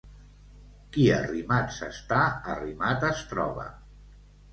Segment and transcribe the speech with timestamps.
[0.95, 2.21] Qui arrimat s'està,
[2.53, 3.67] arrimat es troba.